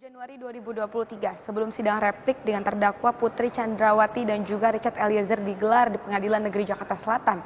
Januari 0.00 0.40
2023, 0.40 1.44
sebelum 1.44 1.68
sidang 1.68 2.00
replik 2.00 2.40
dengan 2.40 2.64
terdakwa 2.64 3.12
Putri 3.12 3.52
Chandrawati 3.52 4.24
dan 4.24 4.48
juga 4.48 4.72
Richard 4.72 4.96
Eliezer 4.96 5.36
digelar 5.44 5.92
di 5.92 6.00
Pengadilan 6.00 6.48
Negeri 6.48 6.64
Jakarta 6.64 6.96
Selatan, 6.96 7.44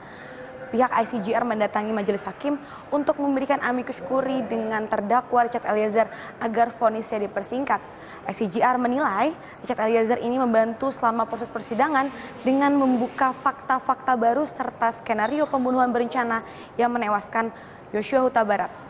pihak 0.71 0.87
ICGR 0.87 1.43
mendatangi 1.43 1.90
majelis 1.90 2.22
hakim 2.22 2.54
untuk 2.95 3.19
memberikan 3.19 3.59
amikus 3.59 3.98
kuri 4.06 4.46
dengan 4.46 4.87
terdakwa 4.87 5.51
Richard 5.51 5.67
Eliezer 5.67 6.06
agar 6.38 6.71
vonisnya 6.79 7.27
dipersingkat. 7.27 7.82
ICGR 8.30 8.79
menilai 8.79 9.34
Richard 9.59 9.91
Eliezer 9.91 10.23
ini 10.23 10.39
membantu 10.39 10.95
selama 10.95 11.27
proses 11.27 11.50
persidangan 11.50 12.07
dengan 12.46 12.71
membuka 12.79 13.34
fakta-fakta 13.34 14.14
baru 14.14 14.46
serta 14.46 14.95
skenario 14.95 15.50
pembunuhan 15.50 15.91
berencana 15.91 16.46
yang 16.79 16.95
menewaskan 16.95 17.50
Joshua 17.91 18.23
Huta 18.23 18.46
Barat. 18.46 18.84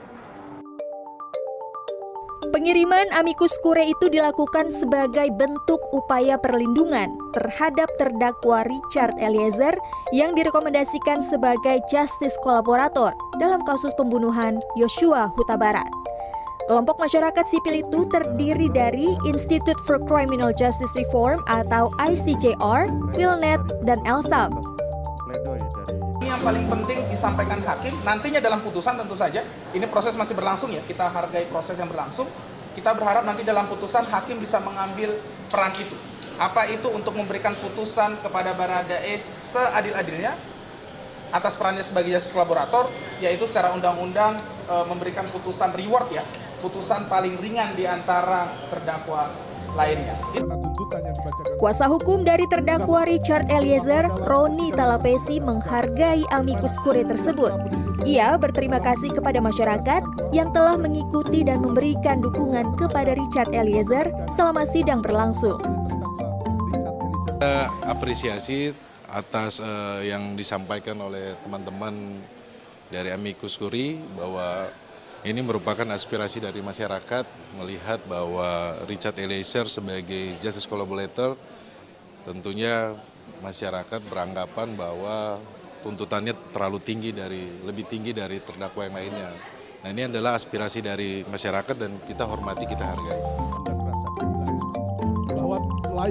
Pengiriman 2.52 3.08
amikus 3.16 3.56
kure 3.64 3.80
itu 3.86 4.12
dilakukan 4.12 4.68
sebagai 4.68 5.32
bentuk 5.32 5.80
upaya 5.96 6.36
perlindungan 6.36 7.14
terhadap 7.32 7.88
terdakwa 7.96 8.66
Richard 8.68 9.16
Eliezer 9.16 9.72
yang 10.12 10.36
direkomendasikan 10.36 11.24
sebagai 11.24 11.80
justice 11.88 12.36
kolaborator 12.44 13.16
dalam 13.40 13.64
kasus 13.64 13.94
pembunuhan 13.96 14.60
Joshua 14.76 15.30
Huta 15.32 15.56
Barat. 15.56 15.88
Kelompok 16.64 16.96
masyarakat 16.96 17.44
sipil 17.44 17.84
itu 17.84 18.08
terdiri 18.08 18.72
dari 18.72 19.12
Institute 19.28 19.80
for 19.84 20.00
Criminal 20.00 20.52
Justice 20.56 20.96
Reform 20.96 21.44
atau 21.44 21.92
ICJR, 22.00 22.88
Wilnet, 23.16 23.60
dan 23.84 24.00
Elsam. 24.08 24.73
Yang 26.34 26.50
paling 26.50 26.66
penting 26.66 26.98
disampaikan 27.14 27.62
hakim, 27.62 27.94
nantinya 28.02 28.42
dalam 28.42 28.58
putusan 28.58 28.98
tentu 28.98 29.14
saja, 29.14 29.46
ini 29.70 29.86
proses 29.86 30.18
masih 30.18 30.34
berlangsung 30.34 30.66
ya, 30.74 30.82
kita 30.82 31.06
hargai 31.06 31.46
proses 31.46 31.78
yang 31.78 31.86
berlangsung, 31.86 32.26
kita 32.74 32.90
berharap 32.90 33.22
nanti 33.22 33.46
dalam 33.46 33.70
putusan 33.70 34.02
hakim 34.10 34.42
bisa 34.42 34.58
mengambil 34.58 35.14
peran 35.46 35.70
itu. 35.78 35.94
Apa 36.34 36.66
itu 36.66 36.90
untuk 36.90 37.14
memberikan 37.14 37.54
putusan 37.54 38.18
kepada 38.18 38.50
Baradae 38.50 39.14
seadil-adilnya 39.14 40.34
atas 41.30 41.54
perannya 41.54 41.86
sebagai 41.86 42.18
justice 42.18 42.34
kolaborator, 42.34 42.90
yaitu 43.22 43.46
secara 43.46 43.70
undang-undang 43.70 44.34
e, 44.66 44.74
memberikan 44.90 45.30
putusan 45.30 45.70
reward 45.70 46.10
ya, 46.10 46.26
putusan 46.58 47.06
paling 47.06 47.38
ringan 47.38 47.78
di 47.78 47.86
antara 47.86 48.50
terdakwa 48.74 49.30
lainnya. 49.78 50.18
Kuasa 51.58 51.88
hukum 51.88 52.22
dari 52.26 52.44
terdakwa 52.50 53.08
Richard 53.08 53.48
Eliezer, 53.48 54.04
Roni 54.28 54.68
Talapesi 54.74 55.40
menghargai 55.40 56.24
amikus 56.34 56.76
kure 56.84 57.02
tersebut. 57.06 57.52
Ia 58.04 58.36
berterima 58.36 58.82
kasih 58.82 59.16
kepada 59.16 59.40
masyarakat 59.40 60.02
yang 60.36 60.52
telah 60.52 60.76
mengikuti 60.76 61.40
dan 61.40 61.64
memberikan 61.64 62.20
dukungan 62.20 62.76
kepada 62.76 63.16
Richard 63.16 63.54
Eliezer 63.56 64.12
selama 64.34 64.68
sidang 64.68 65.00
berlangsung. 65.00 65.56
Kita 67.32 67.72
apresiasi 67.88 68.76
atas 69.08 69.62
uh, 69.62 70.02
yang 70.02 70.34
disampaikan 70.34 70.98
oleh 70.98 71.38
teman-teman 71.46 72.18
dari 72.90 73.14
amikus 73.14 73.56
kuri 73.56 73.96
bahwa 74.18 74.68
ini 75.24 75.40
merupakan 75.40 75.88
aspirasi 75.88 76.44
dari 76.44 76.60
masyarakat 76.60 77.24
melihat 77.56 77.96
bahwa 78.04 78.76
Richard 78.84 79.16
Eliezer 79.16 79.64
sebagai 79.72 80.36
justice 80.36 80.68
collaborator 80.68 81.32
tentunya 82.28 82.92
masyarakat 83.40 84.04
beranggapan 84.12 84.76
bahwa 84.76 85.40
tuntutannya 85.80 86.36
terlalu 86.52 86.76
tinggi 86.80 87.16
dari 87.16 87.48
lebih 87.64 87.88
tinggi 87.88 88.12
dari 88.12 88.36
terdakwa 88.40 88.84
yang 88.84 88.96
lainnya. 89.00 89.30
Nah 89.84 89.88
ini 89.92 90.02
adalah 90.08 90.36
aspirasi 90.36 90.84
dari 90.84 91.24
masyarakat 91.24 91.76
dan 91.76 91.96
kita 92.04 92.28
hormati, 92.28 92.68
kita 92.68 92.84
hargai. 92.84 93.20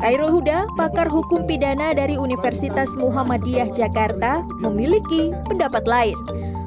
Khairul 0.02 0.42
Huda, 0.42 0.66
pakar 0.74 1.06
hukum 1.06 1.46
pidana 1.46 1.94
dari 1.94 2.18
Universitas 2.18 2.90
Muhammadiyah 2.98 3.70
Jakarta, 3.70 4.42
memiliki 4.66 5.30
pendapat 5.46 5.86
lain. 5.86 6.18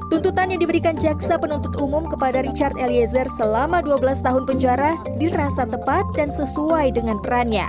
Tuntutan 0.07 0.55
yang 0.55 0.63
diberikan 0.63 0.95
jaksa 0.95 1.35
penuntut 1.35 1.75
umum 1.83 2.07
kepada 2.07 2.39
Richard 2.47 2.79
Eliezer 2.79 3.27
selama 3.27 3.83
12 3.83 4.23
tahun 4.23 4.47
penjara 4.47 4.95
dirasa 5.19 5.67
tepat 5.67 6.07
dan 6.15 6.31
sesuai 6.31 6.95
dengan 6.95 7.19
perannya. 7.19 7.67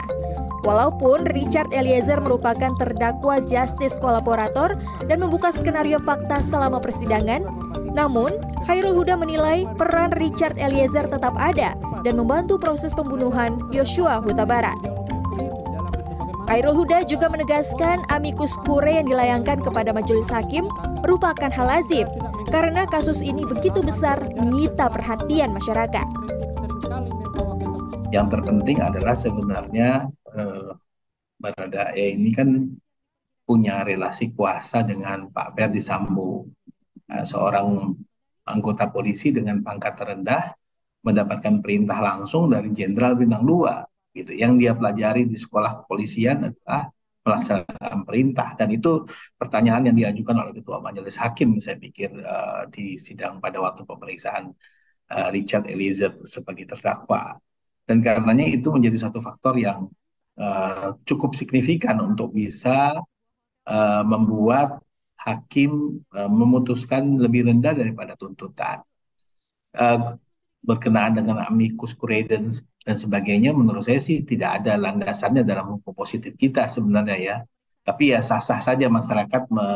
Walaupun 0.61 1.25
Richard 1.33 1.73
Eliezer 1.73 2.21
merupakan 2.21 2.77
terdakwa 2.77 3.41
justice 3.41 3.97
kolaborator 3.97 4.77
dan 5.09 5.17
membuka 5.23 5.49
skenario 5.49 5.97
fakta 5.97 6.37
selama 6.43 6.77
persidangan, 6.77 7.41
namun 7.95 8.35
Khairul 8.69 8.93
Huda 8.93 9.17
menilai 9.17 9.65
peran 9.79 10.13
Richard 10.19 10.61
Eliezer 10.61 11.09
tetap 11.09 11.33
ada 11.41 11.73
dan 12.05 12.13
membantu 12.19 12.61
proses 12.61 12.93
pembunuhan 12.93 13.57
Joshua 13.73 14.21
Huta 14.21 14.45
Barat. 14.45 14.77
Khairul 16.45 16.77
Huda 16.83 17.03
juga 17.03 17.27
menegaskan 17.27 18.05
amikus 18.13 18.53
kure 18.63 18.87
yang 18.87 19.09
dilayangkan 19.09 19.59
kepada 19.63 19.91
majelis 19.91 20.29
hakim 20.29 20.69
merupakan 21.03 21.51
hal 21.51 21.67
lazim 21.67 22.07
karena 22.47 22.87
kasus 22.87 23.19
ini 23.19 23.43
begitu 23.43 23.83
besar 23.83 24.23
menyita 24.39 24.87
perhatian 24.87 25.51
masyarakat. 25.51 26.07
Yang 28.15 28.27
terpenting 28.39 28.79
adalah 28.79 29.15
sebenarnya 29.19 30.07
eh, 30.31 30.71
Baradae 31.37 32.17
ini 32.17 32.33
kan 32.33 32.65
punya 33.45 33.85
relasi 33.85 34.33
kuasa 34.33 34.81
dengan 34.81 35.29
Pak 35.29 35.53
Ferdi 35.53 35.83
Sambo, 35.83 36.47
eh, 37.11 37.25
seorang 37.27 37.93
anggota 38.47 38.87
polisi 38.89 39.35
dengan 39.35 39.59
pangkat 39.61 39.93
terendah 39.99 40.55
mendapatkan 41.03 41.61
perintah 41.61 41.99
langsung 41.99 42.51
dari 42.51 42.71
Jenderal 42.71 43.19
Bintang 43.19 43.43
2 43.43 44.17
gitu. 44.17 44.31
Yang 44.33 44.53
dia 44.59 44.71
pelajari 44.73 45.27
di 45.27 45.37
sekolah 45.37 45.83
kepolisian 45.83 46.51
adalah 46.51 46.89
melaksanakan 47.27 47.86
perintah 48.03 48.53
dan 48.59 48.69
itu 48.69 49.05
pertanyaan 49.39 49.89
yang 49.89 49.95
diajukan 49.97 50.35
oleh 50.43 50.53
ketua 50.57 50.77
majelis 50.83 51.15
hakim 51.17 51.57
saya 51.57 51.79
pikir 51.79 52.11
uh, 52.21 52.67
di 52.69 52.99
sidang 52.99 53.39
pada 53.39 53.57
waktu 53.63 53.87
pemeriksaan 53.87 54.53
uh, 55.13 55.29
Richard 55.31 55.65
Eliezer 55.71 56.13
sebagai 56.27 56.67
terdakwa 56.67 57.39
dan 57.87 58.03
karenanya 58.03 58.45
itu 58.45 58.67
menjadi 58.69 59.07
satu 59.07 59.23
faktor 59.23 59.55
yang 59.55 59.87
uh, 60.35 60.93
cukup 61.07 61.33
signifikan 61.33 61.97
untuk 62.03 62.35
bisa 62.35 62.99
uh, 63.65 64.03
membuat 64.03 64.83
hakim 65.15 66.03
uh, 66.11 66.27
memutuskan 66.27 67.15
lebih 67.15 67.47
rendah 67.47 67.73
daripada 67.75 68.13
tuntutan. 68.19 68.83
Uh, 69.71 70.19
berkenaan 70.67 71.15
dengan 71.15 71.47
amicus 71.47 71.95
curiae 71.95 72.27
dan, 72.27 72.51
dan 72.83 72.95
sebagainya, 72.99 73.55
menurut 73.55 73.87
saya 73.87 74.03
sih 74.03 74.27
tidak 74.27 74.63
ada 74.63 74.75
landasannya 74.75 75.47
dalam 75.47 75.79
hukum 75.79 75.95
positif 75.95 76.35
kita 76.35 76.67
sebenarnya 76.67 77.15
ya. 77.15 77.37
Tapi 77.87 78.11
ya 78.11 78.19
sah-sah 78.19 78.59
saja 78.59 78.91
masyarakat 78.91 79.47
me, 79.47 79.67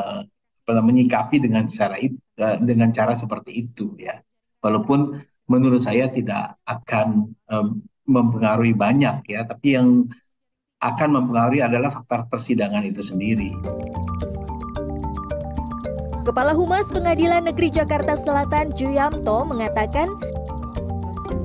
menyikapi 0.68 1.40
dengan 1.40 1.64
cara 1.72 1.96
itu, 1.96 2.20
dengan 2.60 2.92
cara 2.92 3.16
seperti 3.16 3.68
itu 3.68 3.96
ya. 3.96 4.20
Walaupun 4.60 5.24
menurut 5.48 5.80
saya 5.80 6.12
tidak 6.12 6.60
akan 6.68 7.32
um, 7.48 7.80
mempengaruhi 8.04 8.76
banyak 8.76 9.24
ya, 9.32 9.48
tapi 9.48 9.80
yang 9.80 10.12
akan 10.84 11.10
mempengaruhi 11.16 11.64
adalah 11.64 11.88
faktor 11.94 12.28
persidangan 12.28 12.84
itu 12.84 13.00
sendiri. 13.00 13.56
Kepala 16.22 16.54
Humas 16.54 16.94
Pengadilan 16.94 17.50
Negeri 17.50 17.74
Jakarta 17.74 18.14
Selatan 18.14 18.78
Juyamto 18.78 19.42
mengatakan 19.48 20.14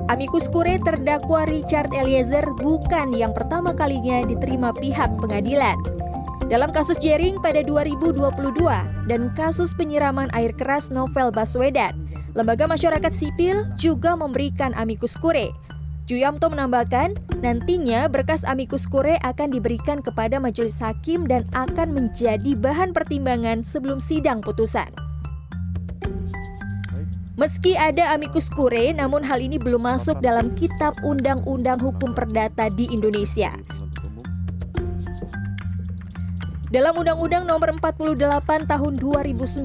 Amikus 0.07 0.47
kure 0.47 0.79
terdakwa 0.79 1.43
Richard 1.43 1.91
Eliezer 1.91 2.47
bukan 2.55 3.11
yang 3.11 3.35
pertama 3.35 3.75
kalinya 3.75 4.23
diterima 4.23 4.71
pihak 4.71 5.19
pengadilan. 5.19 5.75
Dalam 6.47 6.71
kasus 6.71 6.95
Jering 6.97 7.43
pada 7.43 7.59
2022 7.59 8.23
dan 9.11 9.21
kasus 9.35 9.75
penyiraman 9.75 10.31
air 10.31 10.55
keras 10.55 10.87
Novel 10.87 11.27
Baswedan, 11.27 12.07
lembaga 12.39 12.63
masyarakat 12.71 13.11
sipil 13.11 13.67
juga 13.75 14.15
memberikan 14.15 14.71
amikus 14.79 15.19
kure 15.19 15.51
Juyamto 16.07 16.47
menambahkan, 16.47 17.19
nantinya 17.43 18.07
berkas 18.07 18.47
amikus 18.47 18.87
kure 18.87 19.19
akan 19.27 19.51
diberikan 19.51 19.99
kepada 19.99 20.39
majelis 20.39 20.79
hakim 20.79 21.27
dan 21.27 21.43
akan 21.51 21.91
menjadi 21.91 22.55
bahan 22.55 22.95
pertimbangan 22.95 23.59
sebelum 23.67 23.99
sidang 23.99 24.39
putusan. 24.39 24.87
Meski 27.35 27.75
ada 27.75 28.15
amikus 28.15 28.47
kure, 28.47 28.95
namun 28.95 29.19
hal 29.19 29.43
ini 29.43 29.59
belum 29.59 29.83
masuk 29.83 30.23
dalam 30.23 30.55
kitab 30.55 30.95
Undang-Undang 31.03 31.83
Hukum 31.83 32.15
Perdata 32.15 32.71
di 32.71 32.87
Indonesia. 32.87 33.51
Dalam 36.67 36.99
Undang-Undang 36.99 37.47
Nomor 37.47 37.79
48 37.79 38.67
Tahun 38.67 38.93
2009 38.99 39.63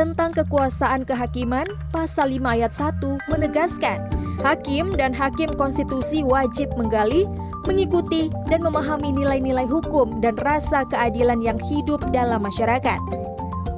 tentang 0.00 0.32
Kekuasaan 0.32 1.04
Kehakiman, 1.04 1.68
Pasal 1.92 2.40
5 2.40 2.56
Ayat 2.56 2.72
1 2.72 3.04
menegaskan 3.28 4.08
Hakim 4.40 4.96
dan 4.96 5.12
hakim 5.12 5.52
konstitusi 5.60 6.24
wajib 6.24 6.72
menggali, 6.80 7.28
mengikuti, 7.68 8.32
dan 8.48 8.64
memahami 8.64 9.12
nilai-nilai 9.12 9.68
hukum 9.68 10.24
dan 10.24 10.40
rasa 10.40 10.88
keadilan 10.88 11.44
yang 11.44 11.60
hidup 11.60 12.00
dalam 12.16 12.40
masyarakat. 12.40 12.96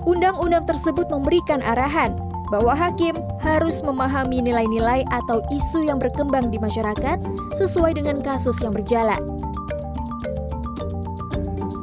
Undang-undang 0.06 0.62
tersebut 0.62 1.10
memberikan 1.10 1.64
arahan 1.66 2.14
bahwa 2.54 2.70
hakim 2.76 3.18
harus 3.42 3.82
memahami 3.82 4.46
nilai-nilai 4.46 5.02
atau 5.10 5.42
isu 5.50 5.90
yang 5.90 5.98
berkembang 5.98 6.54
di 6.54 6.60
masyarakat 6.62 7.18
sesuai 7.56 7.98
dengan 7.98 8.22
kasus 8.22 8.62
yang 8.62 8.70
berjalan. 8.70 9.39